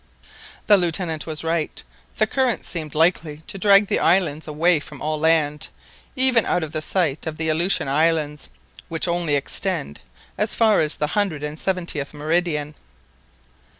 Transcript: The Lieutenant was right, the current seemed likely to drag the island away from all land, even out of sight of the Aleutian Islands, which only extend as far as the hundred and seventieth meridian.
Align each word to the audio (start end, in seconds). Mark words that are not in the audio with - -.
The 0.65 0.77
Lieutenant 0.77 1.27
was 1.27 1.43
right, 1.43 1.83
the 2.17 2.25
current 2.25 2.65
seemed 2.65 2.95
likely 2.95 3.43
to 3.45 3.59
drag 3.59 3.85
the 3.85 3.99
island 3.99 4.47
away 4.47 4.79
from 4.79 4.99
all 4.99 5.19
land, 5.19 5.67
even 6.15 6.43
out 6.43 6.63
of 6.63 6.75
sight 6.83 7.27
of 7.27 7.37
the 7.37 7.49
Aleutian 7.49 7.87
Islands, 7.87 8.49
which 8.89 9.07
only 9.07 9.35
extend 9.35 9.99
as 10.39 10.55
far 10.55 10.81
as 10.81 10.95
the 10.95 11.05
hundred 11.13 11.43
and 11.43 11.59
seventieth 11.59 12.15
meridian. 12.15 12.73